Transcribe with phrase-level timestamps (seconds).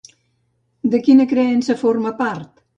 [0.95, 2.55] De quina creença forma part?